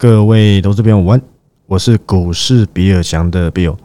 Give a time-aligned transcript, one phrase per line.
[0.00, 1.22] 各位投资朋友晚安，
[1.66, 3.76] 我是股市比尔强的 Bill，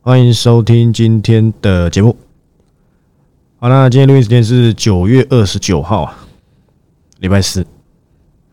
[0.00, 2.16] 欢迎收听今天的节目。
[3.58, 6.18] 好，那今天录音时间是九月二十九号啊，
[7.20, 7.66] 礼拜四。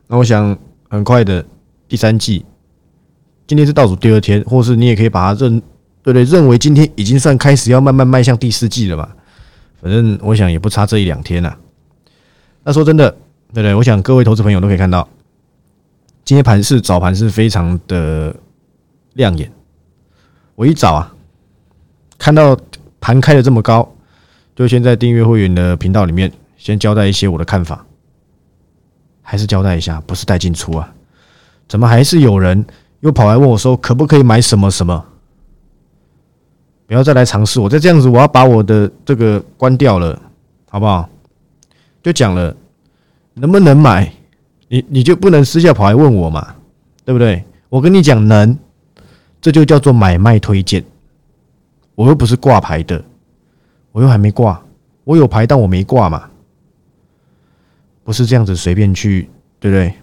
[0.07, 0.57] 那我想
[0.89, 1.45] 很快的
[1.87, 2.45] 第三季，
[3.47, 5.61] 今天是倒数第二天，或是你也可以把它认
[6.03, 9.15] 对对，认为今天已经算开始要慢慢迈向第四季了吧？
[9.81, 11.55] 反正我想也不差这一两天呐。
[12.61, 13.09] 那说真的，
[13.53, 15.07] 对对，我想各位投资朋友都可以看到。
[16.29, 18.35] 今天盘是早盘是非常的
[19.13, 19.51] 亮眼，
[20.53, 21.11] 我一早啊
[22.19, 22.55] 看到
[22.99, 23.91] 盘开的这么高，
[24.55, 27.83] 就先在订阅会员的频道里面先交代一些我的看法，
[29.23, 30.93] 还是交代一下，不是带进出啊？
[31.67, 32.63] 怎么还是有人
[32.99, 35.03] 又跑来问我说可不可以买什么什么？
[36.85, 40.21] 不要再来尝试，我再这样子，我要把我的这个关掉了，
[40.69, 41.09] 好不好？
[42.03, 42.55] 就讲了，
[43.33, 44.13] 能不能买？
[44.69, 46.55] 你你就不能私下跑来问我嘛，
[47.03, 47.43] 对不对？
[47.67, 48.57] 我跟你讲能，
[49.41, 50.83] 这就叫做买卖推荐。
[51.95, 53.03] 我又不是挂牌的，
[53.91, 54.63] 我又还没挂，
[55.03, 56.29] 我有牌但我没挂嘛，
[58.03, 59.93] 不是这样子随便去，对不对？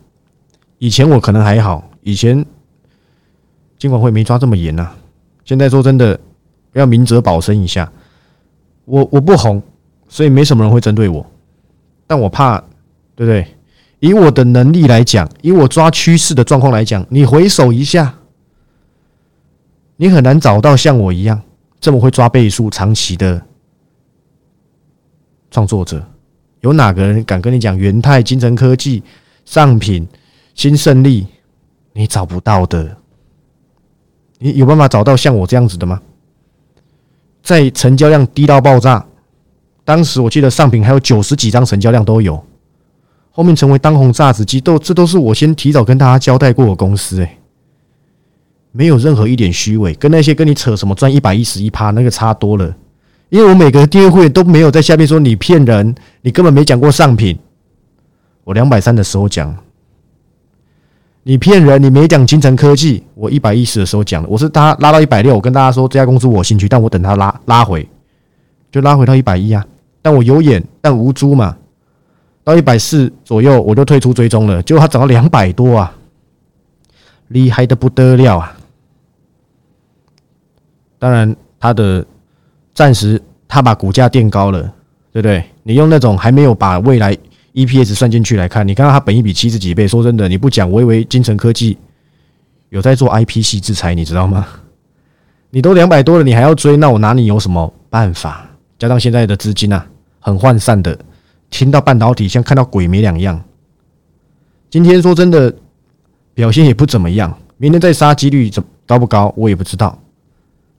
[0.79, 2.45] 以前我可能还好，以前
[3.79, 4.93] 监管会没抓这么严呐。
[5.45, 6.21] 现在说真的，
[6.75, 7.91] 要明哲保身一下。
[8.85, 9.63] 我我不红，
[10.09, 11.25] 所以没什么人会针对我，
[12.07, 12.59] 但我怕，
[13.15, 13.47] 对不对？
[14.07, 18.15] 以我的能力来讲，以我抓趋势的状况来讲，你回首一下，
[19.97, 21.43] 你很难找到像我一样
[21.81, 23.43] 这么会抓倍数、长期的
[25.51, 26.01] 创作者。
[26.61, 29.03] 有哪个人敢跟你讲元泰、金城科技、
[29.45, 30.07] 上品、
[30.55, 31.27] 新胜利？
[31.93, 32.97] 你找不到的。
[34.39, 36.01] 你有办法找到像我这样子的吗？
[37.43, 39.05] 在成交量低到爆炸，
[39.85, 42.41] 当时我记得上品还有九十几张成交量都有。
[43.37, 47.39] 后面成为当红炸子鸡，都这都是我先提早跟大家交代过的公司，哎，
[48.73, 52.75] 没有任何一点虚伪，跟那些跟你扯什么赚一百一十一趴那个差多了。
[53.29, 57.39] 因为我每个订阅会都没有在下面说你骗人，你根本没讲过上品。
[58.43, 59.55] 我两百三的时候讲，
[61.23, 63.05] 你骗人，你没讲金城科技。
[63.15, 67.87] 我一百一十的时候讲了，我是他拉到一百六，我跟大家说这家公司我兴趣，但我等他拉拉回，
[68.73, 69.63] 就拉回到一百一啊。
[70.01, 71.55] 但我有眼，但无珠嘛。
[72.47, 74.63] 到一百四左右，我就退出追踪了。
[74.63, 75.93] 结果它涨到两百多啊，
[77.27, 78.57] 厉害的不得了啊！
[80.97, 82.07] 当然，它的
[82.73, 84.63] 暂时它把股价垫高了，
[85.11, 85.45] 对不对？
[85.65, 87.19] 你用那种还没有把未来
[87.53, 89.89] EPS 算进去来看，你看到它本一比七十几倍。
[89.89, 91.77] 说真的，你不讲，我以为金城科技
[92.69, 94.47] 有在做 IP 系制裁，你知道吗？
[95.51, 98.49] 你都两百多了，你还要追，那我拿你有什么办法？
[98.79, 99.85] 加上现在的资金啊，
[100.21, 100.97] 很涣散的。
[101.51, 103.43] 听到半导体像看到鬼没两样。
[104.69, 105.55] 今天说真的，
[106.35, 107.37] 表现也不怎么样。
[107.57, 109.99] 明天再杀几率怎高不高，我也不知道。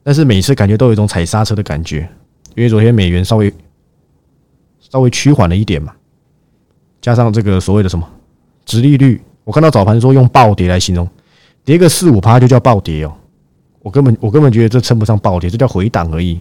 [0.03, 2.07] 但是每次感觉都有一种踩刹车的感觉，
[2.55, 3.51] 因为昨天美元稍微
[4.79, 5.93] 稍微趋缓了一点嘛，
[7.01, 8.07] 加上这个所谓的什么
[8.65, 11.09] 直利率，我看到早盘说用暴跌来形容，
[11.63, 13.13] 跌个四五趴就叫暴跌哦。
[13.79, 16.39] 我根本我根本觉得这称不上暴跌，这叫回档而已。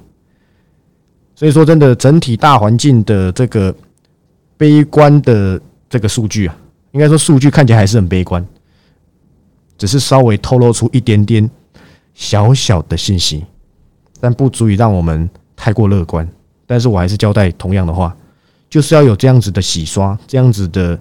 [1.34, 3.74] 所以说真的，整体大环境的这个。
[4.56, 6.56] 悲观的这个数据啊，
[6.92, 8.44] 应该说数据看起来还是很悲观，
[9.76, 11.48] 只是稍微透露出一点点
[12.14, 13.44] 小小的信息，
[14.20, 16.26] 但不足以让我们太过乐观。
[16.66, 18.16] 但是我还是交代同样的话，
[18.68, 20.98] 就是要有这样子的洗刷，这样子的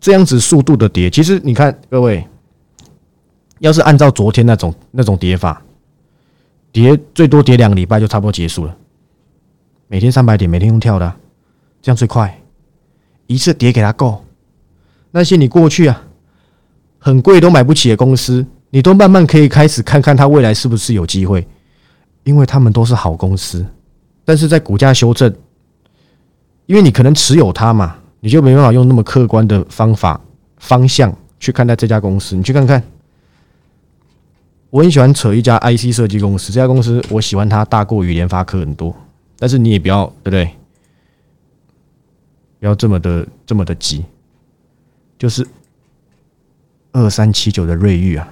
[0.00, 1.08] 这样子速度的跌。
[1.08, 2.26] 其实你看，各位，
[3.58, 5.62] 要是按照昨天那种那种跌法，
[6.72, 8.76] 跌最多跌两个礼拜就差不多结束了，
[9.86, 11.14] 每天三百点，每天用跳的。
[11.82, 12.40] 这样最快，
[13.26, 14.24] 一次跌给他够。
[15.10, 16.02] 那些你过去啊
[16.98, 21.46] 很贵都买不起的公司，你都慢慢可以开始看看它未来是不是有机会，
[22.24, 23.66] 因为他们都是好公司。
[24.24, 25.34] 但是在股价修正，
[26.66, 30.20] 因为你可能持有它嘛，你就没办法用那么客观的方法
[30.58, 32.36] 方向去看待这家公司。
[32.36, 32.80] 你去看看，
[34.68, 38.94] 我很喜欢扯一家 IC 设计公司，这家公司我喜欢它大过于联发科很多。
[39.38, 40.50] 但是你也不要对不对？
[42.60, 44.04] 不要这么的这么的急，
[45.18, 45.46] 就是
[46.92, 48.28] 二三七九的瑞玉啊，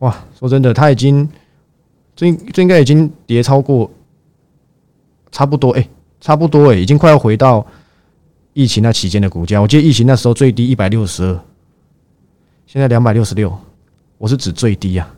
[0.00, 0.24] 哇！
[0.38, 1.26] 说真的，它已经
[2.14, 3.90] 这这应该已经跌超过，
[5.32, 5.88] 差不多哎，
[6.20, 7.66] 差不多哎，已经快要回到
[8.52, 9.60] 疫情那期间的股价。
[9.60, 11.40] 我记得疫情那时候最低一百六十二，
[12.66, 13.58] 现在两百六十六，
[14.18, 15.08] 我是指最低啊。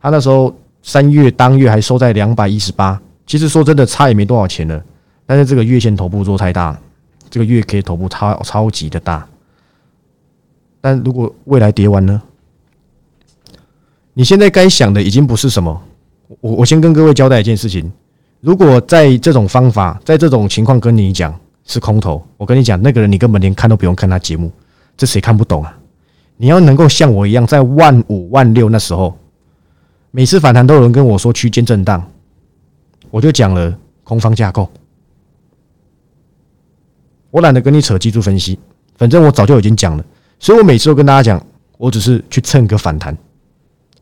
[0.00, 4.84] 他那时候三月当月还收在两百一十八，其实说真的，差也没多少钱了。
[5.32, 6.78] 但是这个月线头部做太大，
[7.30, 9.26] 这个月 K 头部超超级的大，
[10.78, 12.20] 但如果未来跌完呢？
[14.12, 15.82] 你现在该想的已经不是什么。
[16.42, 17.90] 我我先跟各位交代一件事情：
[18.42, 21.34] 如果在这种方法，在这种情况跟你讲
[21.64, 24.52] 是空头，我跟你讲，那个人你根本连看都不用看他节目，
[24.98, 25.74] 这谁看不懂啊？
[26.36, 29.16] 你要能够像我一样，在万五万六那时候，
[30.10, 32.06] 每次反弹都有人跟我说区间震荡，
[33.10, 33.74] 我就讲了
[34.04, 34.68] 空方架构。
[37.32, 38.56] 我懒得跟你扯技术分析，
[38.96, 40.04] 反正我早就已经讲了，
[40.38, 41.44] 所以我每次都跟大家讲，
[41.78, 43.16] 我只是去蹭个反弹。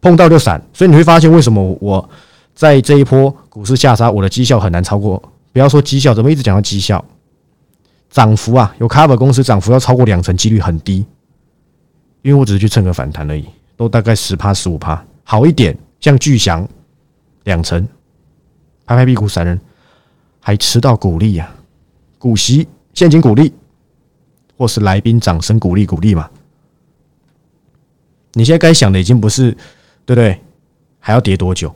[0.03, 2.11] 碰到就闪，所以你会发现为什么我
[2.55, 5.23] 在这一波股市下杀，我的绩效很难超过。
[5.53, 7.05] 不要说绩效，怎么一直讲到绩效？
[8.11, 11.06] 涨幅啊，有 cover 公司涨幅要超过两成，几率很低。
[12.23, 13.44] 因为我只是去蹭个反弹而已，
[13.77, 16.69] 都大概十趴十五趴，好一点，像巨翔
[17.44, 17.87] 两成，
[18.85, 19.61] 拍拍屁股闪人，
[20.41, 21.49] 还吃到股利呀，
[22.19, 22.67] 股息、
[23.00, 23.50] 现金鼓励，
[24.58, 26.29] 或是来宾掌声鼓励鼓励嘛。
[28.35, 29.56] 你现在该想的已经不是。
[30.06, 30.41] 对不对？
[30.99, 31.73] 还要跌多久？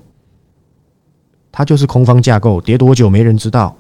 [1.53, 3.77] 它就是空方架构，跌多久没人知道，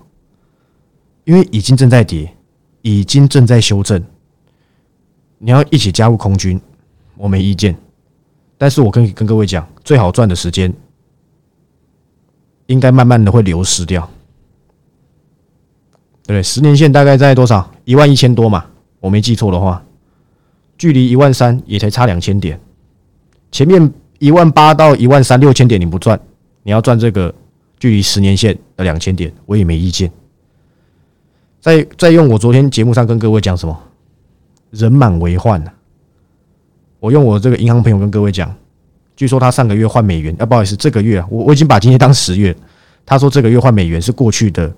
[1.24, 2.32] 因为已经正在跌，
[2.82, 4.00] 已经正在修正。
[5.38, 6.60] 你要一起加入空军，
[7.16, 7.76] 我没意见。
[8.56, 10.72] 但是我跟跟各位讲，最好赚的时间，
[12.66, 14.08] 应该慢慢的会流失掉。
[16.26, 17.70] 对，十年线大概在多少？
[17.84, 18.64] 一万一千多嘛？
[19.00, 19.84] 我没记错的话，
[20.78, 22.60] 距离一万三也才差两千点，
[23.50, 23.92] 前面。
[24.20, 26.18] 一万八到一万三六千点你不赚，
[26.62, 27.34] 你要赚这个
[27.78, 30.10] 距离十年线的两千点，我也没意见。
[31.60, 33.76] 再再用我昨天节目上跟各位讲什么，
[34.70, 35.70] 人满为患呢？
[37.00, 38.54] 我用我这个银行朋友跟各位讲，
[39.14, 42.56] 据说他上个月换美元，啊不好意思，这个月啊，我我已经把今天当十月，
[43.04, 44.74] 他说这个月换美元是过去的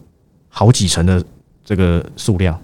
[0.49, 1.23] 好几成的
[1.67, 2.59] 这个数量，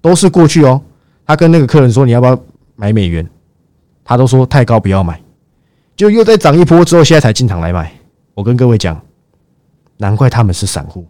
[0.00, 0.80] 都是过去哦。
[1.26, 2.36] 他跟那个客人说你要不要
[2.74, 3.28] 买美元，
[4.02, 5.20] 他都说太高不要买。
[5.94, 7.92] 就又再涨一波之后，现在才进场来买。
[8.32, 8.98] 我跟各位讲，
[9.98, 11.06] 难怪他们是散户。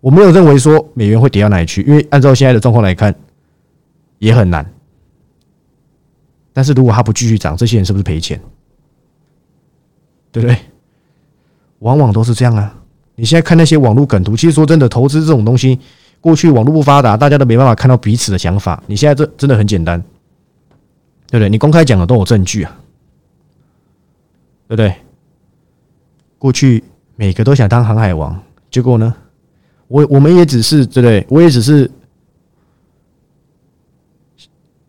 [0.00, 3.14] 我没有认为说美元会跌到哪里去，因为按照现在的状况来看，
[4.18, 4.68] 也很难。
[6.52, 8.40] 但是如果它不继续涨，这些人是不是赔钱？
[10.32, 10.58] 对不对？
[11.78, 12.74] 往往都是这样啊。
[13.14, 15.78] 你现在看那些网络梗图，其实说真的，投资这种东西，
[16.24, 18.82] 过去网络不发达，大家都没办法看到彼此的想法。
[18.86, 20.00] 你现在这真的很简单，
[21.28, 21.50] 对不对？
[21.50, 22.74] 你公开讲的都有证据啊。
[24.66, 24.94] 对不对？
[26.38, 26.82] 过去
[27.14, 29.14] 每个都想当航海王，结果呢？
[29.86, 31.26] 我我们也只是对不对？
[31.28, 31.90] 我也只是，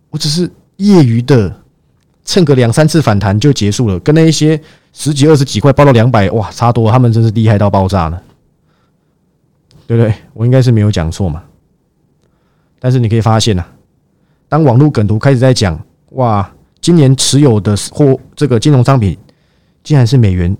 [0.10, 1.54] 我只是业余的
[2.24, 4.58] 蹭个两三次反弹就结束了，跟那一些
[4.94, 8.24] 十几二十几块爆到两百，哇，差多，他们真是厉害到爆炸了，
[9.88, 10.14] 对不对？
[10.34, 11.44] 我应该是没有讲错嘛。
[12.80, 13.66] 但是你可以发现呐，
[14.48, 15.80] 当网络梗图开始在讲，
[16.12, 16.50] 哇，
[16.82, 19.18] 今年持有的或这个金融商品。
[19.84, 20.58] 竟然是美元，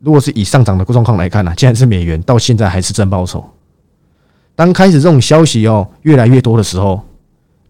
[0.00, 3.44] 如果是以上涨的状况来看呢，竟然是美元到现在还是正报酬。
[4.54, 7.02] 当开始这种消息哦越来越多的时候，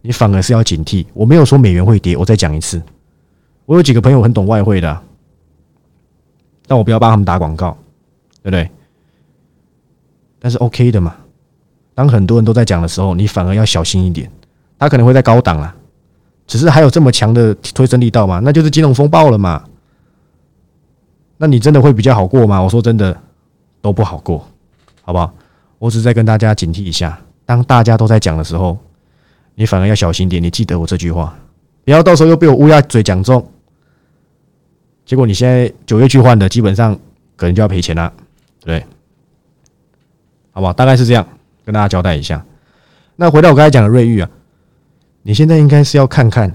[0.00, 1.05] 你反而是要警惕。
[1.12, 2.81] 我没有说美元会跌，我再讲一次，
[3.67, 5.03] 我有几个朋友很懂外汇的，
[6.69, 7.77] 但我不要帮他们打广告，
[8.45, 8.71] 对不对？
[10.44, 11.17] 但是 OK 的嘛。
[11.94, 14.31] 当很多人都在讲的时候，你反而要小心一点。
[14.79, 15.75] 他可能会在高档啊，
[16.46, 18.41] 只是还有这么强的推升力道嘛？
[18.41, 19.64] 那就是金融风暴了嘛。
[21.38, 22.61] 那你真的会比较好过吗？
[22.61, 23.16] 我说真的，
[23.80, 24.47] 都不好过，
[25.00, 25.33] 好不好？
[25.78, 28.76] 我只是在跟大家警惕一下，当大家都在讲的时候，
[29.54, 30.42] 你反而要小心点。
[30.42, 31.35] 你记得我这句话，
[31.85, 33.49] 不要到时候又被我乌鸦嘴讲中，
[35.07, 36.95] 结果你现在九月去换的，基本上
[37.37, 38.12] 可能就要赔钱了，
[38.61, 38.85] 对，
[40.54, 40.73] 好不好？
[40.73, 41.26] 大概是这样，
[41.64, 42.42] 跟大家交代一下。
[43.16, 44.30] 那回到我刚才讲的瑞玉啊，
[45.23, 46.54] 你现在应该是要看看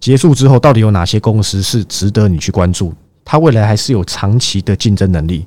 [0.00, 2.94] 结束之后，到底有哪些公司是值得你去关注。
[3.22, 5.46] 它未来还是有长期的竞争能力。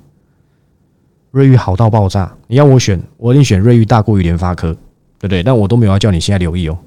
[1.32, 4.72] 瑞昱好到爆炸，你要我选，我一定选瑞昱大过于联发科，
[5.18, 5.42] 对不对？
[5.42, 6.78] 但我都没有要叫你现在留意哦，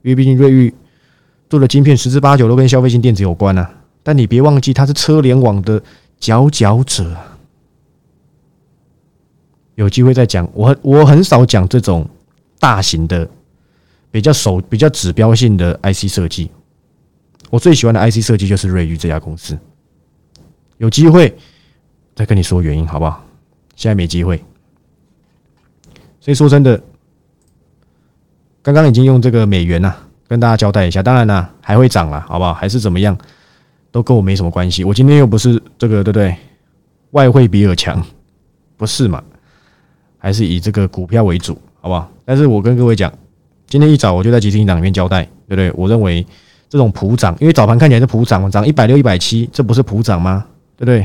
[0.00, 0.74] 因为毕竟瑞昱
[1.50, 3.70] 做的晶片十之八九都跟消费性电子有关啊。
[4.02, 5.82] 但你别忘记，它是车联网的
[6.18, 7.14] 佼佼者。
[9.82, 12.08] 有机会再讲，我我很少讲这种
[12.60, 13.28] 大型的、
[14.12, 16.48] 比较手、比较指标性的 IC 设计。
[17.50, 19.58] 我最喜欢的 IC 设计就是瑞昱这家公司。
[20.78, 21.36] 有机会
[22.14, 23.24] 再跟你说原因，好不好？
[23.74, 24.40] 现在没机会，
[26.20, 26.80] 所以说真的，
[28.62, 29.92] 刚刚已经用这个美元呐，
[30.28, 31.02] 跟大家交代一下。
[31.02, 32.54] 当然呢，还会涨了，好不好？
[32.54, 33.18] 还是怎么样，
[33.90, 34.84] 都跟我没什么关系。
[34.84, 36.36] 我今天又不是这个，对不对？
[37.10, 38.00] 外汇比尔强，
[38.76, 39.22] 不是嘛？
[40.22, 42.08] 还是以这个股票为主，好不好？
[42.24, 43.12] 但是我跟各位讲，
[43.66, 45.72] 今天一早我就在集资营长里面交代，对不对？
[45.74, 46.24] 我认为
[46.68, 50.46] 这种普涨，因为早盘看起来是普涨，涨一百六、一百七，这不是普涨吗？
[50.76, 51.04] 对不对？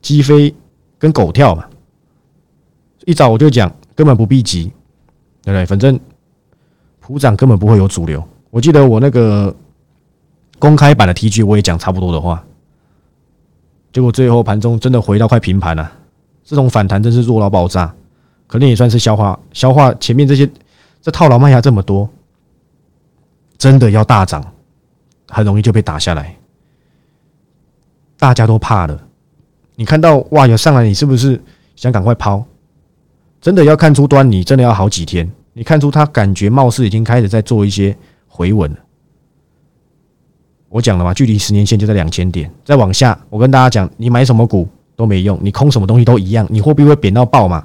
[0.00, 0.54] 鸡飞
[1.00, 1.64] 跟狗跳嘛，
[3.06, 4.70] 一早我就讲，根本不必急，
[5.42, 5.66] 对不对？
[5.66, 5.98] 反正
[7.00, 8.22] 普涨根本不会有主流。
[8.50, 9.52] 我记得我那个
[10.60, 12.44] 公开版的 T G 我也讲差不多的话，
[13.92, 15.90] 结果最后盘中真的回到快平盘了，
[16.46, 17.92] 这种反弹真是弱到爆炸，
[18.46, 20.48] 可能也算是消化消化前面这些
[21.02, 22.08] 这套牢卖下这么多，
[23.58, 24.42] 真的要大涨，
[25.28, 26.36] 很容易就被打下来，
[28.16, 29.02] 大家都怕了。
[29.74, 31.42] 你看到哇有上来，你是不是
[31.74, 32.42] 想赶快抛？
[33.40, 35.28] 真的要看出端倪，真的要好几天。
[35.52, 37.96] 你看出他感觉貌似已经开始在做一些
[38.28, 38.78] 回稳了。
[40.68, 47.64] 我讲了嘛，距离十年线就在两千点，再往下，我跟大家讲，你买什么股都没用，你空什么东西都一样，你货币会贬到爆嘛？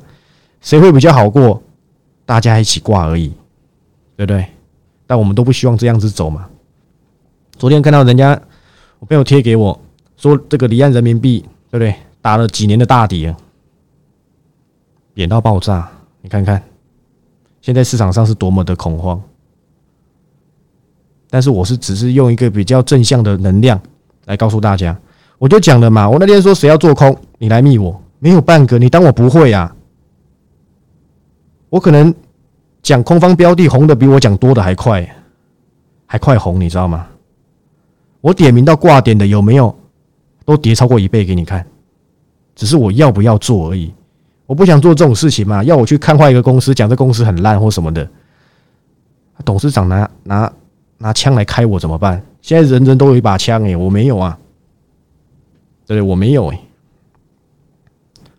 [0.61, 1.63] 谁会比较好过？
[2.25, 3.29] 大家一起挂而已，
[4.15, 4.45] 对不对？
[5.07, 6.47] 但我们都不希望这样子走嘛。
[7.57, 8.39] 昨天看到人家
[8.99, 9.81] 我朋友贴给我
[10.17, 11.43] 说，这个离岸人民币。
[11.71, 11.95] 对不对？
[12.21, 13.33] 打了几年的大底，
[15.13, 15.89] 贬到爆炸。
[16.21, 16.61] 你看看，
[17.61, 19.21] 现在市场上是多么的恐慌。
[21.29, 23.81] 但是我是只是用一个比较正向的能量
[24.25, 24.99] 来告诉大家。
[25.41, 29.75] 我就讲了嘛，我那天说谁要做空，你来密我，没有半个，你当我不会啊？
[31.71, 32.13] 我可能
[32.83, 35.03] 讲空方标的红的比我讲多的还快，
[36.05, 37.07] 还快红，你知道吗？
[38.21, 39.75] 我点名到挂点的有没有？
[40.45, 41.65] 都跌超过一倍给你看，
[42.53, 43.91] 只是我要不要做而已。
[44.45, 48.07] 我不想做这种事情嘛，要我去看坏一个公司，讲这公司很烂或什么的，
[49.43, 50.53] 董事长拿拿
[50.99, 52.23] 拿枪来开我怎么办？
[52.43, 54.37] 现在人人都有一把枪诶，我没有啊，
[55.93, 56.59] 对我没有诶，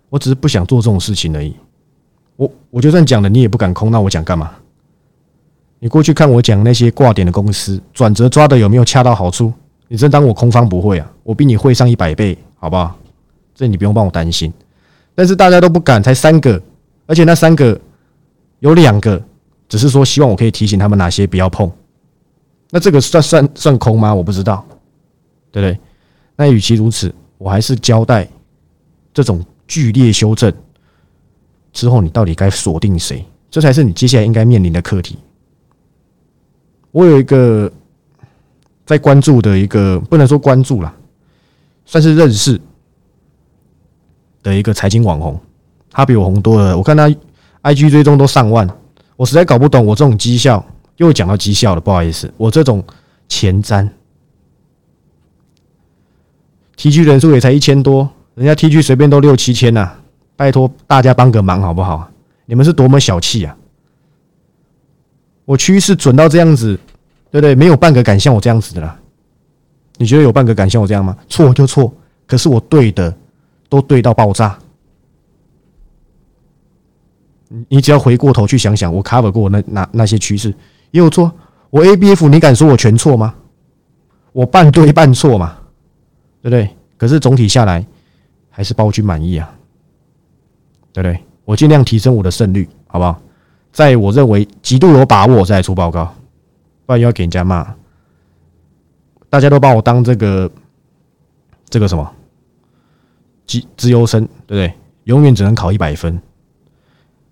[0.08, 1.54] 我只是不想做这种事情而已。
[2.36, 4.52] 我我就算讲了，你也不敢空，那我讲干嘛？
[5.78, 9.52] 你过去看我讲那些挂点的公司，转折抓的有没有恰到好处？
[9.88, 11.12] 你真当我空方不会啊？
[11.22, 12.96] 我比你会上一百倍，好不好？
[13.54, 14.50] 这你不用帮我担心。
[15.14, 16.58] 但是大家都不敢，才三个，
[17.06, 17.78] 而且那三个
[18.60, 19.22] 有两个
[19.68, 21.70] 只是说希望我可以提醒他们哪些不要碰。
[22.70, 24.14] 那这个算算算空吗？
[24.14, 24.64] 我不知道，
[25.50, 25.78] 对不对？
[26.34, 28.28] 那与其如此，我还是交代
[29.12, 30.52] 这种剧烈修正
[31.72, 33.24] 之后，你到底该锁定谁？
[33.50, 35.18] 这才是你接下来应该面临的课题。
[36.90, 37.70] 我有一个。
[38.84, 40.92] 在关注的一个不能说关注了，
[41.86, 42.60] 算是认识
[44.42, 45.40] 的一个财经网红，
[45.92, 46.76] 他比我红多了。
[46.76, 47.08] 我看他
[47.62, 48.68] IG 追踪都上万，
[49.16, 49.86] 我实在搞不懂。
[49.86, 50.62] 我这种绩效
[50.96, 52.84] 又讲到绩效了，不好意思，我这种
[53.28, 53.88] 前瞻
[56.76, 59.90] T G 人数也才一千多，人家 T G 随便都六七千呐，
[60.36, 62.10] 拜托大家帮个忙好不好？
[62.46, 63.56] 你们是多么小气啊！
[65.44, 66.78] 我趋势准到这样子。
[67.30, 67.54] 对不对？
[67.54, 68.94] 没有半个敢像我这样子的啦。
[69.96, 71.16] 你觉得有半个敢像我这样吗？
[71.30, 71.90] 错就错，
[72.26, 73.16] 可是我对的
[73.70, 74.58] 都对到爆炸。
[77.48, 80.50] 你你只要回过头去想想，我 cover 过那那那些趋势
[80.90, 81.32] 也有错。
[81.70, 83.34] 我 A B F，你敢说我全错吗？
[84.32, 85.56] 我半对半错嘛，
[86.42, 86.68] 对不对？
[86.98, 87.84] 可是总体下来
[88.50, 89.50] 还是包君满意啊，
[90.92, 91.18] 对不对？
[91.44, 93.20] 我尽量提升我的胜率，好不好？
[93.72, 96.14] 在我认为极度有把握再出报告。
[96.84, 97.74] 不然又要给人家骂，
[99.30, 100.50] 大家都把我当这个
[101.70, 102.12] 这个什么
[103.46, 104.74] 资资优生，对不对？
[105.04, 106.20] 永远只能考一百分。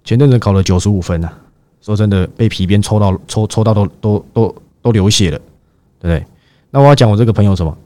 [0.04, 1.36] 前阵子考了九十五分啊，
[1.80, 5.38] 说真的，被皮鞭抽到抽抽到都都都都流血了，
[5.98, 6.24] 对不对？
[6.70, 7.76] 那我要讲我这个朋友什么？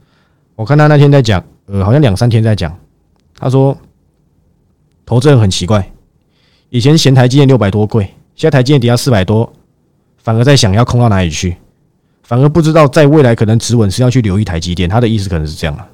[0.56, 2.76] 我看他那天在讲，呃，好像两三天在讲，
[3.38, 3.76] 他说
[5.04, 5.90] 投资人很奇怪，
[6.70, 9.52] 以前嫌台积电六百多贵，现在台积电跌到四百多。
[10.18, 11.54] 反而在想要空到哪里去，
[12.22, 15.86] 反而不知道在未来可能止稳是要去留一台积电，他的意思可能是这样啊，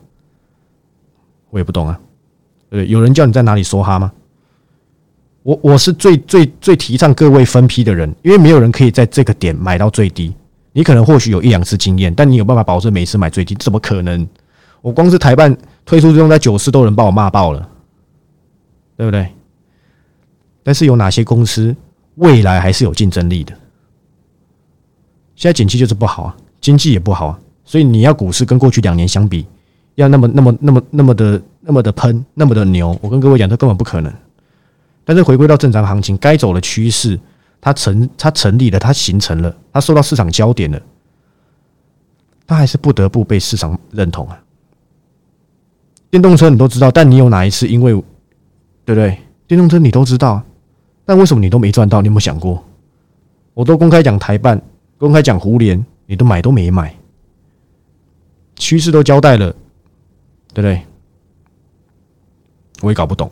[1.50, 1.99] 我也不懂啊，
[2.71, 4.12] 对有人叫你在哪里说哈吗？
[5.43, 10.33] 我我是最最最提倡各位分批的人，因为没有人可以在这个点买到最低。
[10.71, 13.57] 你可能或许有一两次经验，但你有办法保证每一次买最低？
[13.57, 14.25] 怎么可能？
[14.82, 17.68] 我光是台办推出这种在九市都能把我骂爆了，
[18.96, 19.28] 对不对？
[20.62, 21.75] 但是有哪些公司
[22.16, 23.52] 未来还是有竞争力的？
[25.34, 29.46] 现在景气就是不好啊，经济也不好啊，所以你要股市跟过去两年相比，
[29.94, 34.12] 要那么那么那么那么的那么的喷，那么的牛，我跟各位讲，这根本不可能。
[35.04, 37.18] 但是回归到正常行情，该走的趋势，
[37.60, 40.80] 它成它成立了，它形成了，它受到市场焦点了，
[42.46, 44.38] 它还是不得不被市场认同啊。
[46.11, 47.93] 电动车你都知道，但你有哪一次因为
[48.85, 49.17] 对不对？
[49.47, 50.43] 电动车你都知道，
[51.05, 52.02] 但为什么你都没赚到？
[52.02, 52.62] 你有没有想过？
[53.55, 54.61] 我都公开讲台办。
[54.99, 56.95] 公开讲胡联你都买都没买，
[58.57, 59.50] 趋势都交代了，
[60.52, 60.83] 对不对？
[62.83, 63.31] 我也搞不懂，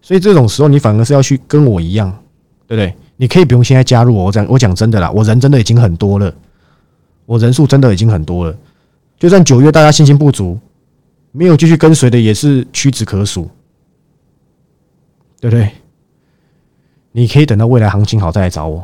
[0.00, 2.08] 所以这种时候你反而是要去跟我一样，
[2.68, 2.94] 对不对？
[3.16, 6.32] 你可以不用现在加入我，我讲我讲真的啦，我人真的已经很多了，
[7.26, 8.56] 我人数真的已经很多了。
[9.18, 10.58] 就算九月大家信心不足，
[11.32, 13.50] 没有继续跟随的也是屈指可数，
[15.40, 15.70] 对不对？
[17.10, 18.78] 你可以等到未来行情好再来找我，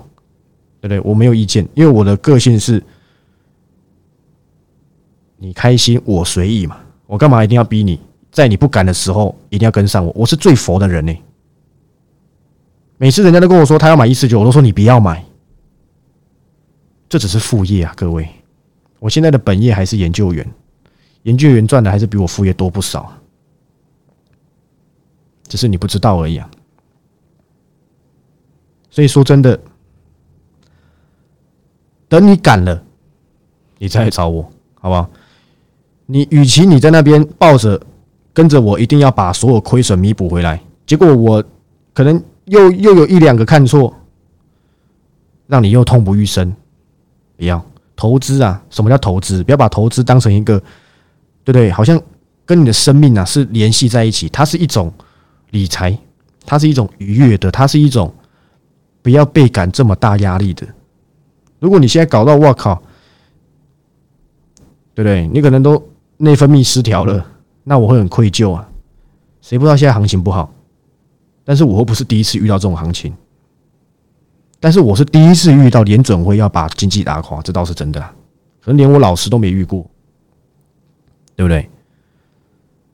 [0.81, 1.01] 对不对？
[1.01, 2.83] 我没有意见，因为我的个性是，
[5.37, 8.01] 你开心我随意嘛，我干嘛一定要逼你？
[8.33, 10.13] 在你不敢的时候，一定要跟上我。
[10.17, 11.17] 我是最佛的人呢。
[12.97, 15.25] 每次人家都跟我说他要买一四九，我都说你不要买。
[17.09, 18.29] 这只是副业啊，各位。
[19.05, 20.51] 我现在的本业还是研究员，
[21.25, 23.13] 研究员赚的还是比我副业多不少。
[25.47, 26.51] 只是你不知道而已啊。
[28.89, 29.61] 所以说真的，
[32.09, 32.83] 等你敢了，
[33.77, 35.11] 你再找我，好不好？
[36.07, 37.79] 你与其你在那边抱着。
[38.33, 40.61] 跟着我，一定要把所有亏损弥补回来。
[40.87, 41.45] 结果我
[41.93, 43.95] 可能又又有一两个看错，
[45.47, 46.53] 让你又痛不欲生。
[47.37, 47.65] 不要
[47.97, 48.63] 投资啊！
[48.71, 49.43] 什么叫投资？
[49.45, 50.59] 不要把投资当成一个，
[51.45, 51.71] 对不对？
[51.71, 52.01] 好像
[52.45, 54.29] 跟你的生命啊是联系在一起。
[54.29, 54.93] 它是一种
[55.51, 55.97] 理财，
[56.45, 58.13] 它是一种愉悦的，它是一种
[59.03, 60.67] 不要倍感这么大压力的。
[61.59, 62.83] 如果你现在搞到我靠，
[64.95, 65.27] 对不对？
[65.29, 65.83] 你可能都
[66.17, 67.25] 内分泌失调了。
[67.63, 68.69] 那我会很愧疚啊！
[69.41, 70.53] 谁不知道现在行情不好？
[71.45, 73.15] 但是我又不是第一次遇到这种行情，
[74.65, 78.01] 但是我是第一次遇到联准会要把经济打垮，这倒是真的。
[78.63, 79.87] 可能连我老师都没遇过，
[81.37, 81.69] 对不对？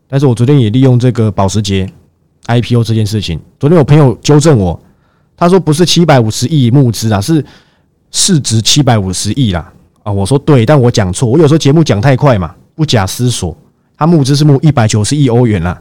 [0.09, 1.89] 但是我昨天也利用这个保时捷
[2.49, 4.83] IPO 这件事情，昨天有朋友纠正我，
[5.37, 7.45] 他说不是七百五十亿募资啊，是
[8.11, 9.73] 市值七百五十亿啦。
[10.03, 13.57] 啊，我说对，但我讲错，我有时候节目讲太快嘛，不假思索。
[13.97, 15.80] 他募资是募一百九十亿欧元啦。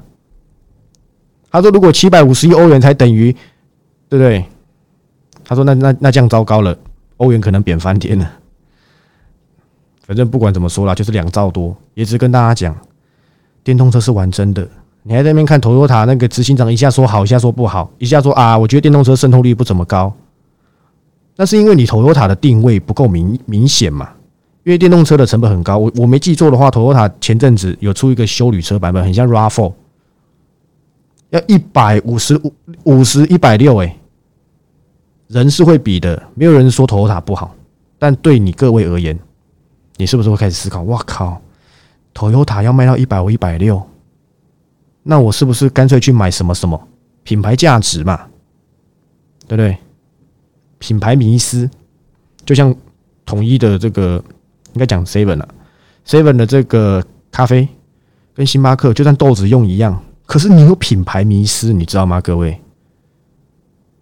[1.50, 3.32] 他说：“如果七百五十亿欧元才等于，
[4.08, 4.46] 对不对？”
[5.50, 6.78] 他说：“那那那这样糟糕了，
[7.18, 8.32] 欧元可能贬翻天了。”
[10.06, 11.76] 反正不管怎么说啦，就是两兆多。
[11.96, 12.78] 也只跟大家讲，
[13.64, 14.68] 电动车是玩真的。
[15.02, 20.14] 你还在那边看 Toyota 那个执行长一下说好，一下说不好，一下说啊，我觉得电动车渗透率不怎么高。
[21.36, 24.12] 那是因为你 Toyota 的定位不够明明显嘛。
[24.66, 29.74] 因为电动车的成本很高，我我没记错的话，Toyota 前阵子有出一个修旅车版本，很像 Rav4，
[31.32, 33.98] 要一百五十五五十一百六，哎，
[35.30, 37.56] 人是会比的，没有人说 Toyota 不好，
[37.98, 39.18] 但对你各位而言，
[39.96, 40.82] 你是不是会开始思考？
[40.84, 41.42] 哇靠
[42.14, 43.82] ，Toyota 要卖到一百五一百六，
[45.04, 46.88] 那我是不是干脆去买什么什么
[47.24, 48.28] 品牌价值嘛？
[49.48, 49.78] 对不对？
[50.78, 51.70] 品牌迷思，
[52.46, 52.76] 就像
[53.26, 54.24] 统一的这个。
[54.74, 55.50] 应该讲 seven 了
[56.06, 57.68] ，seven 的这个咖啡
[58.36, 62.22] 跟星巴克就算豆子用一样，可是你有品牌迷失，你知道吗？
[62.22, 62.62] 各位，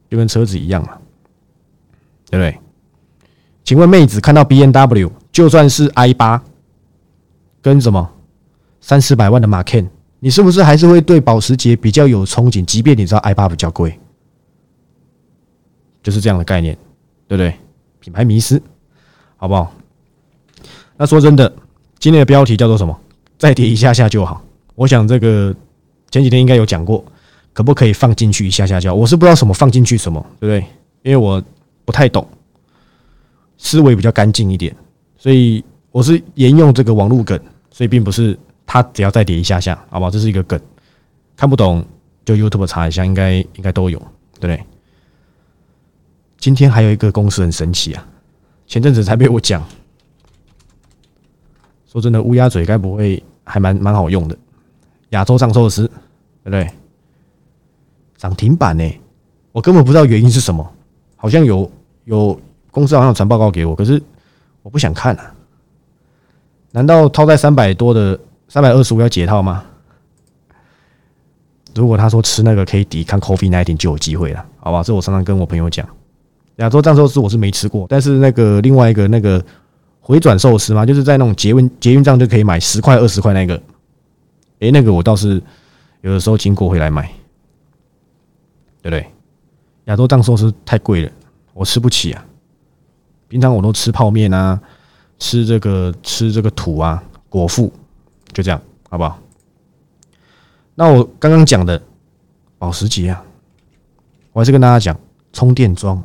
[0.10, 0.98] 就跟车子一样嘛，
[2.30, 2.58] 对不对？
[3.64, 6.42] 请问妹子看到 B N W，就算是 i 八
[7.62, 8.10] 跟什么
[8.80, 9.88] 三四百万的马 Ken，
[10.20, 12.64] 你是不是还是会对保时捷比较有憧憬？
[12.64, 14.00] 即便你知道 i 八比较贵，
[16.02, 16.78] 就是这样的概念，
[17.28, 17.54] 对不对？
[18.00, 18.62] 品牌迷失，
[19.36, 19.74] 好不好？
[20.96, 21.54] 那说真的，
[22.00, 22.98] 今天的标题叫做什么？
[23.38, 24.42] 再跌一下下就好。
[24.76, 25.54] 我想这个
[26.10, 27.04] 前几天应该有讲过，
[27.52, 28.96] 可不可以放进去一下下就好？
[28.96, 30.68] 我是不知道什么放进去什么，对不对？
[31.04, 31.44] 因为我
[31.88, 32.28] 不太懂，
[33.58, 34.76] 思维比较干净一点，
[35.16, 37.40] 所以我是沿用这个网络梗，
[37.72, 40.12] 所以并不是它只要再跌一下下，好不好？
[40.12, 40.60] 这是一个梗，
[41.38, 41.84] 看不懂
[42.26, 43.98] 就 YouTube 查一下，应该应该都有，
[44.38, 44.62] 对不对？
[46.38, 48.06] 今天还有一个公司很神奇啊，
[48.68, 49.66] 前阵子才被我讲。
[51.90, 54.38] 说真的，乌鸦嘴该不会还蛮蛮好用的？
[55.12, 55.88] 亚洲藏寿司，
[56.44, 56.70] 对不对？
[58.18, 58.84] 涨停板呢？
[59.54, 60.70] 我根本不知道原因是什么，
[61.16, 61.72] 好像有
[62.08, 62.40] 有
[62.72, 64.02] 公司好像传报告给我，可是
[64.64, 65.36] 我不想看啊。
[66.72, 68.18] 难道套在三百多的
[68.48, 69.64] 三百二十五要解套吗？
[71.76, 74.82] 如果他说吃那个可以抵抗 COVID nineteen 就有机会了，好吧？
[74.82, 75.88] 这我常常跟我朋友讲，
[76.56, 79.44] 亚洲藏寿司我是没吃过，但是那个另外一个那个。
[80.00, 83.62] 回转寿司嘛，就是在那种捷运捷运站就可以买十块二十块那个，
[84.60, 85.44] 诶，那个我倒是
[86.00, 87.04] 有的时候经过会来买，
[88.82, 89.06] 对不对？
[89.88, 91.12] 亚洲藏寿司太贵了，
[91.58, 92.24] 我吃不起啊。
[93.28, 94.60] 平常我都吃泡面啊，
[95.20, 97.72] 吃这个吃这个土啊，果腹，
[98.32, 99.20] 就这样，好不好？
[100.76, 101.82] 那我刚刚讲的
[102.58, 103.24] 保时捷啊，
[104.32, 104.98] 我还是跟大家讲
[105.34, 106.02] 充电桩，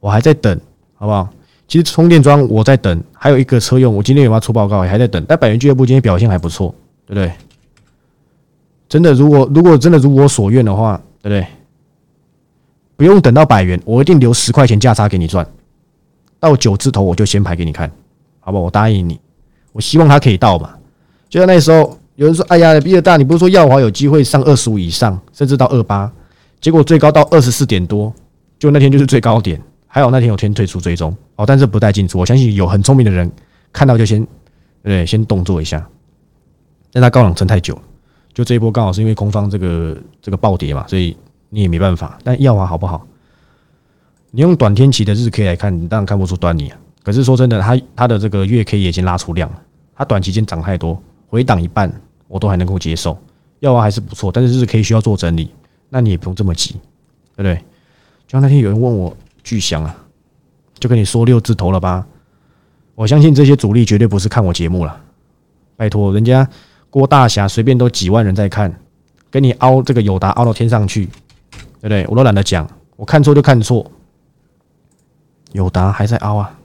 [0.00, 0.60] 我还在等。
[1.00, 1.28] 好不好？
[1.68, 5.24] 其实充电桩我在等，还有一个车用，我今天有要出报告，还在等。
[5.28, 6.74] 但百元俱乐部今天表现还不错，
[7.06, 7.32] 对不对？
[8.88, 11.46] 真的，如果如果真的如我所愿的话，对不对？
[12.98, 15.46] 不用等到百元，我一定留十块钱价差给你赚。
[16.40, 17.88] 到九字头我就先排给你看，
[18.40, 18.64] 好不好？
[18.64, 19.20] 我答应你，
[19.70, 20.74] 我希望它可以到嘛。
[21.28, 26.10] 就在那时候，有人说：“哎呀，比尔大，你不是说耀华有机会上二十五以上，甚至到二八？
[26.60, 28.12] 结果最高到二十四点多，
[28.58, 29.62] 就那天就是最高点。
[29.86, 32.18] 还好那天有天退出追踪哦，但是不带进出。
[32.18, 33.30] 我相信有很聪明的人
[33.72, 34.26] 看到就先
[34.82, 35.88] 对，先动作一下。
[36.92, 37.80] 但他高冷撑太久，
[38.34, 41.16] 就这一波刚好是因为空方这个这个暴跌嘛，所以
[41.50, 42.18] 你也没办法。
[42.22, 43.06] 但耀华好不好？
[44.30, 46.78] 你用短天期的日 K 来看，你当然看不出端倪啊。
[47.02, 49.62] 可是说真的，它它的这个月 K 也已经拉出量了，
[49.94, 51.02] 它短期间涨太多。
[51.28, 51.92] 回档一半，
[52.26, 53.18] 我都还能够接受，
[53.60, 55.50] 耀华还是不错，但是日 K 需要做整理，
[55.88, 56.72] 那你也不用这么急，
[57.36, 57.54] 对不对？
[58.26, 59.96] 就像那天有人问我巨翔啊，
[60.78, 62.06] 就跟你说六字头了吧？
[62.94, 65.00] 我相信这些主力绝对不是看我节目了，
[65.76, 66.48] 拜托，人家
[66.90, 68.74] 郭大侠随便都几万人在看，
[69.30, 71.08] 跟你凹这个友达凹到天上去，
[71.80, 72.06] 对不对？
[72.08, 73.90] 我都懒得讲，我看错就看错，
[75.52, 76.58] 友达还在凹啊？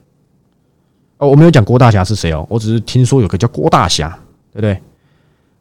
[1.17, 4.19] 哦，我没有讲郭大侠是谁哦，我只是听说有个叫郭大侠。
[4.53, 4.79] 对不对？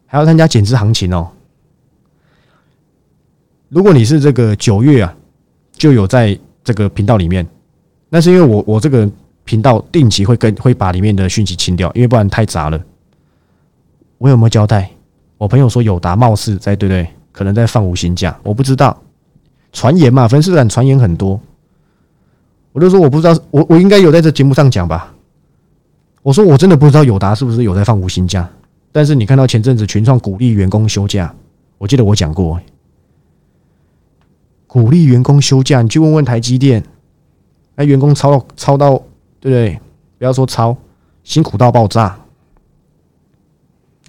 [0.05, 1.27] 还要参加减资行情哦。
[3.71, 5.17] 如果你是这个九月啊，
[5.73, 7.49] 就有在这个频道里面，
[8.11, 9.11] 那是因为我我这个
[9.45, 12.79] 频道定期会跟会把里面的讯息清掉，因为不然太杂了。
[14.19, 14.91] 我有没有交代？
[15.39, 17.09] 我朋友说友达貌似在对不对？
[17.33, 19.03] 可能在放无薪假，我不知道。
[19.73, 21.41] 传言嘛，粉丝团传言很多，
[22.73, 25.15] 我就说我不知道，我我应该有在这节目上讲吧。
[26.23, 28.49] 我说我真的不知道友达是不是有在放无薪假。
[28.93, 31.35] 但是你看到前阵子群创鼓励员工休假，
[31.79, 32.61] 我记得我讲过，
[34.67, 36.85] 鼓励员工休假，你去问问台积电，
[37.75, 38.91] 那员工超到超到，
[39.41, 39.81] 对不对？
[40.19, 40.77] 不要说超，
[41.25, 42.17] 辛苦到爆炸，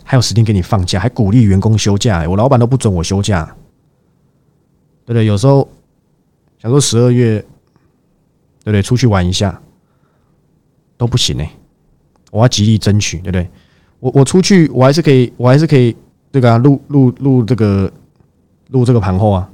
[0.04, 3.56] 还有时间给你放假，还鼓励员工休假，我老板都不准我休假，
[5.06, 5.26] 对不对？
[5.26, 5.68] 有时候
[6.60, 8.82] 想说十二月，对不对？
[8.82, 9.62] 出去玩一下
[10.98, 11.52] 都不行哎，
[12.32, 13.50] 我要极力争取，对不对？
[14.00, 15.96] 我我出去，我还是可以，我还是可以
[16.32, 17.92] 这个录录录这个
[18.70, 19.50] 录这个盘后啊。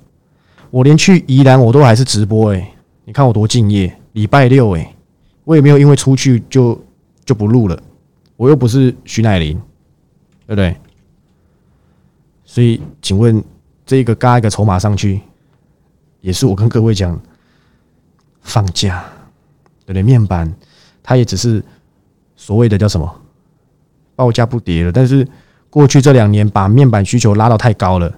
[0.72, 2.74] 我连去宜兰我都还是直播哎，
[3.06, 3.96] 你看我多敬业。
[4.14, 4.96] 礼拜六哎，
[5.44, 6.80] 我也没有因为出去就
[7.24, 7.82] 就不录了。
[8.38, 9.54] 我又不是徐乃麟，
[10.48, 10.76] 对不对？
[12.44, 13.44] 所以，请问
[13.86, 15.22] 这个嘎一个筹码上去，
[16.22, 17.20] 也是我跟各位讲
[18.42, 19.04] 放假，
[19.86, 20.04] 对不对？
[20.04, 20.54] 面板
[21.02, 21.64] 它也只是
[22.36, 23.22] 所谓的叫什么？
[24.16, 25.26] 报价不跌了，但是
[25.70, 28.14] 过去这两年把面板需求拉到太高了，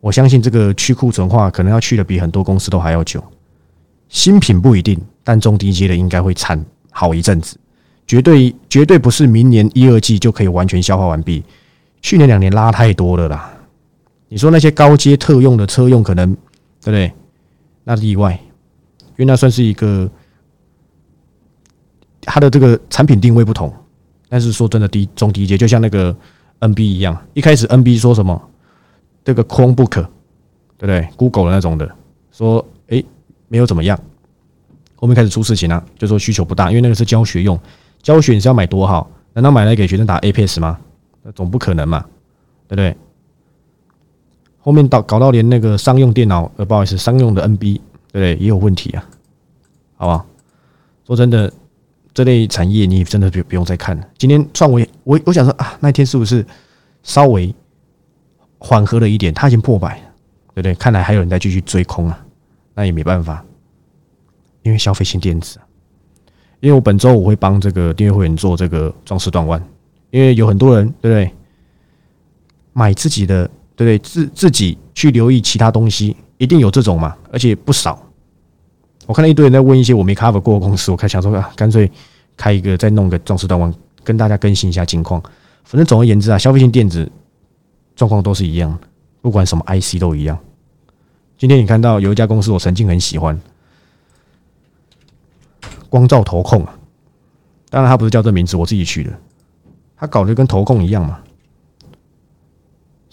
[0.00, 3.22] 我相信这个去库存化可能要去的比很多公司都还要久。
[4.08, 7.58] 新品不一定，但中低阶的应该会惨好一阵子，
[8.06, 11.44] 绝对绝对不是明年一二季就可以完全消化完毕。
[12.00, 13.52] 去年两年拉太多了啦，
[14.28, 16.34] 你说那些高阶特用的车用可能
[16.86, 17.12] 对不对？
[17.82, 18.32] 那例外，
[19.10, 20.08] 因为那算是一个
[22.20, 23.72] 它的这个产品定位不同。
[24.28, 26.16] 但是说真的，低中低阶就像那个
[26.60, 28.40] NB 一样，一开始 NB 说什么
[29.24, 30.06] 这个 Chromebook，
[30.78, 31.90] 对不对？Google 的那种的，
[32.30, 33.02] 说哎
[33.48, 33.98] 没有怎么样，
[34.94, 37.58] 后面开始出事情了，就说需求不大，因为那个是教学用，
[38.00, 39.10] 教学你是要买多好？
[39.32, 40.78] 难道买来给学生打 APS 吗？
[41.24, 42.04] 那总不可能嘛，
[42.68, 42.96] 对不对？
[44.66, 48.36] 后面到搞到连那个商用电脑，呃不好意思，商用的 NB，对不对？
[48.36, 49.08] 也有问题啊，
[49.96, 50.26] 好不好？
[51.06, 51.52] 说真的。
[52.12, 54.02] 这类产业你真的不不用再看了。
[54.16, 56.42] 今天创维，我我想说啊，那天是不是
[57.02, 57.54] 稍微
[58.56, 59.34] 缓和了一点？
[59.34, 59.96] 它已经破百，
[60.54, 60.74] 对不对？
[60.76, 62.24] 看来还有人在继续追空啊，
[62.74, 63.44] 那也没办法，
[64.62, 65.66] 因为消费性电子啊。
[66.60, 69.62] 因为我本周我会帮这个订阅会员做这个装饰断腕，
[70.10, 71.30] 因为有很多人对不对？
[72.72, 73.98] 买自己的对对？
[73.98, 78.02] 自自己去留意其他东西，一定有这种嘛，而且不少。
[79.06, 81.88] 我看到一堆人在问一些我没 cover 过的公司，我开想说啊，干脆
[82.36, 85.22] 开一个再弄个壮士断腕，跟大家更新一下情况。
[85.62, 87.10] 反正总而言之啊，消费性电子
[87.94, 88.76] 状况都是一样，
[89.20, 90.38] 不管什么 IC 都一样。
[91.38, 93.38] 今天你看到有一家公司，我曾经很喜欢，
[95.88, 96.74] 光照投控啊，
[97.68, 99.12] 当然它不是叫这名字，我自己取的。
[99.96, 101.20] 它搞得跟投控一样嘛，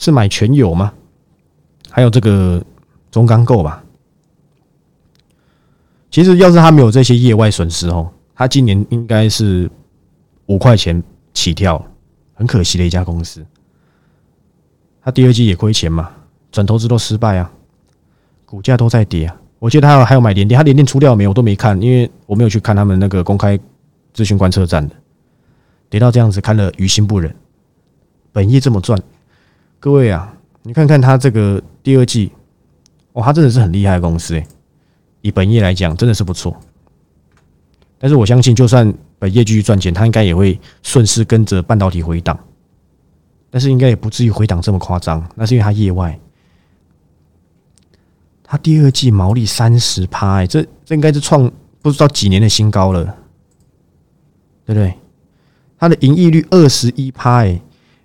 [0.04, 0.92] 是买全有吗？
[1.90, 2.62] 还有这个
[3.10, 3.82] 中钢构吧。
[6.12, 9.72] 其实，要是他没有这些业外损失哦，他今年应该是
[10.48, 11.02] 五块钱
[11.34, 11.82] 起跳，
[12.34, 13.46] 很可惜的一家公司。
[15.02, 16.12] 他第二季也亏钱嘛，
[16.52, 17.50] 转投资都失败啊，
[18.46, 19.36] 股价都在跌啊。
[19.58, 21.30] 我记得他还有买联电，他联电出掉没有？
[21.30, 23.58] 我都没看，因为我没有去看他们那个公开
[24.14, 24.94] 资讯观测站的。
[25.90, 27.34] 跌到这样子，看了于心不忍。
[28.34, 29.02] 本业这么赚，
[29.84, 32.32] 各位啊，你看看他这个第二季，
[33.12, 34.48] 哇，他真的是很厉害的公司诶。
[35.20, 36.58] 以本业来讲，真的是不错。
[38.00, 42.40] 但是我相信，就算本业继续赚钱，他应该也会顺势跟着半导体回档。
[43.50, 46.18] 但是应该也不至于回档这么夸张，那是因为他业外。
[48.42, 53.04] 他第二季毛利三十趴，这这应该是创不知道几年的新高了，
[54.66, 54.94] 对不对？
[55.78, 57.60] 它的盈利率二十一趴，哎，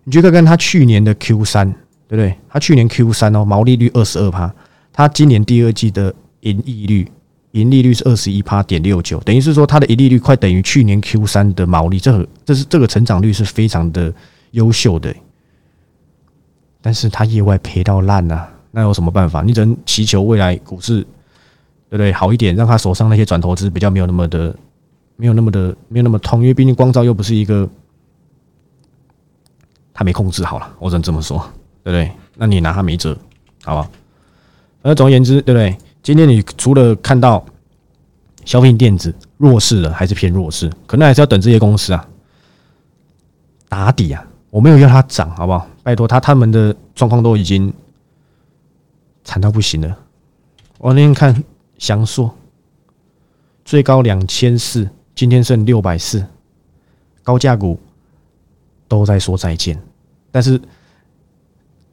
[0.09, 1.71] 你觉得跟他去年的 Q 三，
[2.09, 2.35] 对不对？
[2.49, 4.51] 他去年 Q 三哦，毛利率二十二趴，
[4.91, 7.07] 他今年第二季的盈利率
[7.51, 14.11] 盈利率是二十一趴点六九，等于是说它的盈利率快等于去年 Q 三的毛利，这这是这个成长率是非常的
[14.53, 15.15] 优秀的。
[16.81, 18.49] 但是他业外赔到烂呐。
[18.71, 19.43] 那有什么办法？
[19.43, 21.03] 你只能祈求未来股市，
[21.91, 22.11] 对不对？
[22.13, 24.57] 好一点，让他手上那些转投资比较没有那么的，
[25.17, 26.41] 没有那么的，没有那么痛。
[26.41, 27.69] 因为毕竟光照又不是一个，
[29.99, 31.39] 他没控制好了，我只能这么说，
[31.83, 32.13] 对不对？
[32.37, 33.19] 那你拿他没辙，
[33.65, 33.91] 好吧？
[34.81, 35.77] 那总而言之，对不对？
[36.05, 37.45] 今天你除了看到
[38.45, 42.09] 消费电子弱势了，还是偏弱势，可能还是要等这些公司啊
[43.69, 44.25] 打底啊。
[44.51, 45.67] 我没有要它涨，好不好？
[45.83, 47.75] 拜托他，他们的状况都已经。
[49.25, 49.99] 惨到不行了！
[50.79, 51.45] 我那天看
[51.77, 52.35] 祥硕
[53.63, 56.25] 最高两千四，今天剩六百四，
[57.23, 57.79] 高价股
[58.89, 59.79] 都在说再见。
[60.31, 60.61] 但是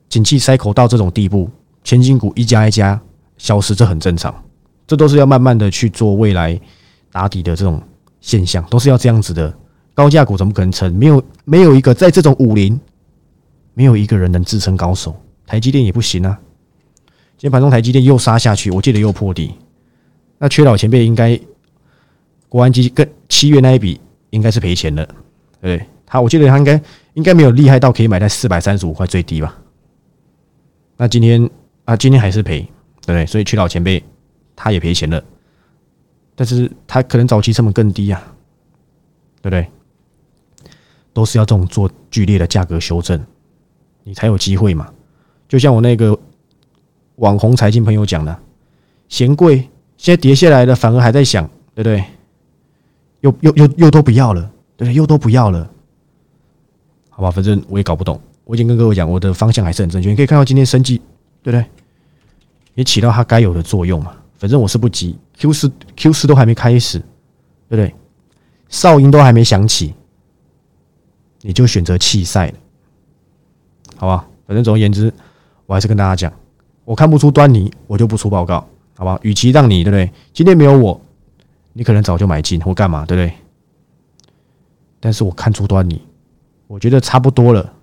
[0.10, 1.50] 景气塞口到这种地步，
[1.84, 3.00] 千金股一家一家
[3.38, 4.34] 消失，这很正常。
[4.88, 6.60] 这都是要慢慢的去做未来
[7.12, 7.82] 打底的这种
[8.22, 9.54] 现象，都是要这样子的。
[9.94, 10.94] 高价股怎么可能成？
[10.94, 12.80] 没有没有一个在这种武林，
[13.74, 15.16] 没有一个人能支撑高手。
[15.48, 16.38] 台积电也不行啊。
[17.38, 19.54] 今天盘中台积电又杀下去，我记得又破底。
[20.38, 21.40] 那缺老前辈应该
[22.50, 24.00] 国安基金跟七月那一笔
[24.32, 25.08] 应该是赔钱了，
[25.62, 26.82] 对他我记得他应该
[27.16, 29.58] 应该没有厉害到可以买在四百三十五块最低吧？
[30.98, 31.50] 那今天
[31.86, 32.62] 啊，今天还是赔，
[33.06, 33.26] 对不对？
[33.26, 34.04] 所以曲老前辈
[34.56, 35.24] 他也赔钱了，
[36.36, 38.22] 但是他可能早期成本更低啊，
[39.42, 39.68] 对不对？
[41.14, 43.22] 都是要这种做剧烈的价格修正，
[44.04, 44.92] 你才有机会嘛。
[45.48, 46.18] 就像我那个。
[47.20, 48.38] 网红财经朋友讲的，
[49.08, 52.04] 嫌贵，现在跌下来的反而还在想，对不对？
[53.22, 54.94] 又又又又都不要了，对对？
[54.94, 55.72] 又都不要了，
[57.18, 58.20] 好吧，反正我也搞不懂。
[58.44, 60.10] 我已经跟各位讲，我的方向还是很正确。
[60.10, 60.98] 你可以看到今天升绩，
[61.42, 61.66] 对不对？
[62.74, 64.14] 也起到它该有的作用嘛。
[64.38, 67.00] 反正我是不急，Q 四 Q 四都还没开始，
[67.70, 67.96] 对不对？
[68.68, 69.96] 哨音都还没响起，
[71.42, 72.54] 你就选择弃赛了，
[73.96, 74.28] 好吧？
[74.46, 75.12] 反正总而言之，
[75.68, 76.32] 我还是跟大家讲。
[76.84, 79.18] 我看不出端倪，我就不出报告，好吧？
[79.24, 80.12] 与其让你对不对？
[80.34, 81.00] 今天没有我，
[81.72, 83.34] 你可能早就买进或干嘛，对不对？
[85.00, 86.02] 但是我看出端倪，
[86.68, 87.74] 我觉得差不多了。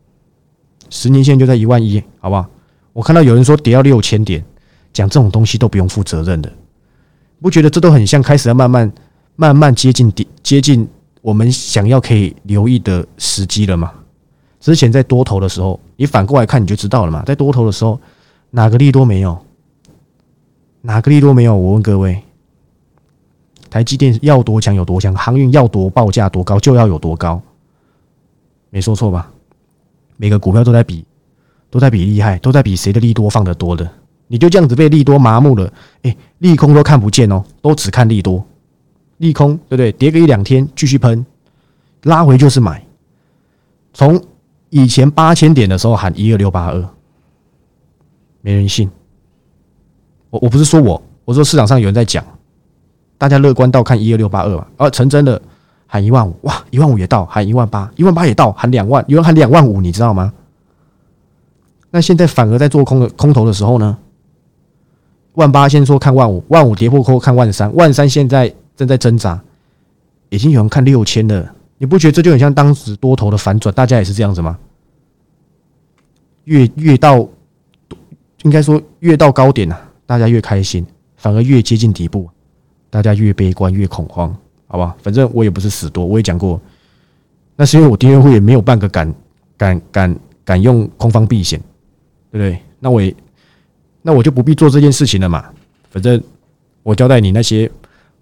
[0.90, 2.46] 十年线就在一万一，好不好？
[2.92, 4.44] 我看到有人说跌到六千点，
[4.92, 6.52] 讲这种东西都不用负责任的，
[7.40, 8.92] 不觉得这都很像开始要慢慢
[9.36, 10.86] 慢慢接近底接近
[11.20, 13.92] 我们想要可以留意的时机了吗？
[14.60, 17.98] 之前在多头的时候，你反过来看你就知道了嘛，在多头的时候。
[18.54, 19.42] 哪个利多没有？
[20.82, 21.56] 哪个利多没有？
[21.56, 22.22] 我问各位，
[23.70, 27.40] 台积电要多强有多强，航运要多报价多高就要有多高，
[28.72, 29.30] 没说错吧？
[30.16, 31.04] 每个股票都在比，
[31.68, 33.86] 都在比厉害，都在比谁的利多放得多的。
[34.28, 38.42] 你就这样子被利多麻木了，哎，利空都看不见哦，都只看利多，
[39.18, 39.92] 利空对不对？
[39.92, 41.26] 跌个一两天继续喷，
[42.04, 42.82] 拉回就是买。
[43.92, 44.18] 从
[44.70, 46.88] 以前八千点的时候喊一二六八二。
[48.40, 48.90] 没人信，
[50.30, 52.24] 我我不是说我，我说市场上有人在讲，
[53.18, 55.40] 大家乐观到看一二六八二嘛，而成真的
[55.92, 60.32] 喊一万五，哇，一万五也到，喊一万八，一万八也到，喊两万，有人喊两万五，你知道吗？
[61.90, 63.98] 那现在反而在做空的空头的时候呢，
[65.34, 69.38] 万八先说看万五，万五跌破后看万三，万三现在正在挣扎，
[70.30, 73.70] 已经有人看六千了，你不觉得这就很像当时多头的反转？
[73.74, 74.58] 大家也是这样子吗？
[76.44, 77.28] 越越到。
[78.44, 80.82] 应该说，越到高点呢，大家越开心；
[81.16, 82.28] 反而越接近底部，
[82.90, 84.34] 大家越悲观、越恐慌，
[84.72, 84.96] 好吧？
[85.02, 86.58] 反正我也不是死多，我也讲过，
[87.56, 89.14] 那是因为我订阅会也没有半个敢、
[89.54, 91.60] 敢、敢、敢用空方避险，
[92.30, 92.58] 对不对？
[92.80, 93.14] 那我也，
[94.00, 95.44] 那我就不必做这件事情了嘛。
[95.90, 96.18] 反正
[96.82, 97.70] 我交代你那些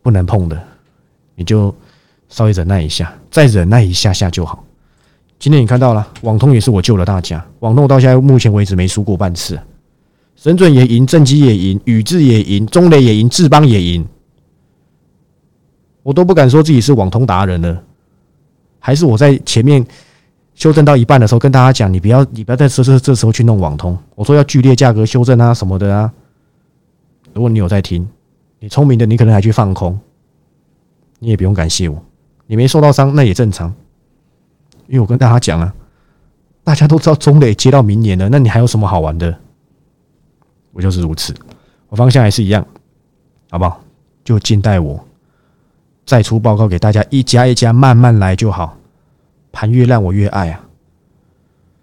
[0.02, 0.60] 不能碰的，
[1.36, 1.72] 你就
[2.28, 4.64] 稍微忍耐一下，再忍耐一下下就好。
[5.38, 9.56] 今天你看到了，网通也是我救了大家，网通到现在目前为止没输过半次。
[10.34, 14.04] 神准也赢，正机也赢，宇智也赢，中雷也赢，智邦也赢，
[16.02, 17.82] 我都不敢说自己是网通达人了。
[18.78, 19.84] 还是我在前面
[20.54, 23.96] 修正到一半的时候跟大家讲，你不要，你不要在这这这时候去弄网通。
[24.14, 26.12] 我说要剧烈价格修正啊什么的啊。
[27.32, 28.08] 如果你有在听，
[28.58, 29.98] 你聪明的，你可能还去放空，
[31.18, 32.02] 你也不用感谢我，
[32.46, 33.72] 你没受到伤那也正常。
[34.86, 35.72] 因为我跟大家讲啊，
[36.64, 39.34] 大家都知道中磊接到明年了，那你还有什么好玩的？
[40.72, 41.34] 我就是如此，
[41.88, 42.66] 我方向还是一样，
[43.50, 43.80] 好不好？
[44.24, 45.04] 就静待我。
[46.04, 48.76] 再出报告给大家，一家一家慢慢来就好。
[49.52, 50.60] 盘越烂我越爱啊！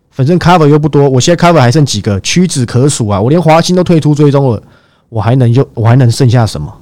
[0.09, 3.21] 反正 cover 又不多，我现在 cover 还剩几个，屈指可数啊！
[3.21, 4.63] 我连华兴都退出追踪了，
[5.09, 6.73] 我还能就我还能剩下什么？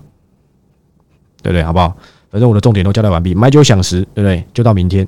[1.41, 1.63] 对不对？
[1.63, 1.97] 好不好？
[2.29, 4.45] 反正我的重点都交代完毕，买酒享食，对不对？
[4.53, 5.07] 就到明天，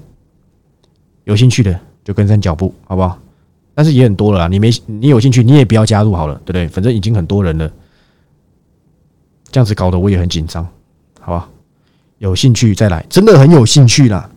[1.26, 3.18] 有兴趣的就跟上脚步，好不好？
[3.76, 6.68] 但是也很多了，你没你有兴趣，你也不要加入好了，对不对？
[6.68, 7.72] 反正已经很多人了，
[9.52, 10.68] 这样子搞得我也很紧张，
[11.20, 11.50] 好吧？
[12.20, 14.30] 有兴趣再来，真的很有兴趣啦，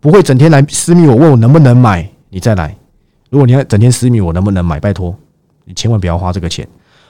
[0.00, 2.76] 不会整天来私密我问我能不能买，你再来。
[3.30, 5.16] 如果你要整天私密我能不能买，拜托
[5.64, 6.66] 你千万不要花这个钱，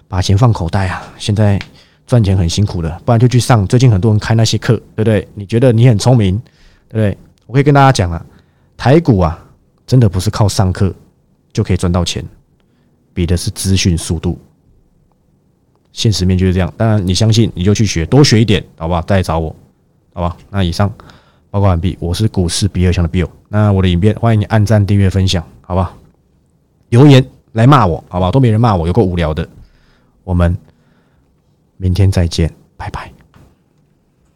[0.08, 1.02] 把钱放口袋啊！
[1.18, 1.58] 现在
[2.06, 3.66] 赚钱很辛苦的，不然就去上。
[3.66, 5.26] 最近很多人开那些课，对不对？
[5.34, 6.40] 你觉得你很聪明，
[6.88, 7.18] 对不对？
[7.46, 8.24] 我可以跟大家讲啊，
[8.76, 9.44] 台股啊，
[9.86, 10.94] 真的不是靠上课
[11.52, 12.24] 就可以赚到钱，
[13.12, 14.38] 比的是资讯速度。
[15.92, 16.72] 现实面就是这样。
[16.76, 19.02] 当然你相信你就去学，多学一点，好不好？
[19.02, 19.54] 再来找我。
[20.16, 20.90] 好吧，那以上
[21.50, 21.94] 报告完毕。
[22.00, 23.28] 我是股市比尔强的 Bill。
[23.50, 25.94] 那我的影片欢迎你按赞、订阅、分享，好吧？
[26.88, 28.30] 留言来骂我，好吧？
[28.30, 29.46] 都没人骂我，有够无聊的。
[30.24, 30.56] 我们
[31.76, 33.15] 明天再见，拜拜。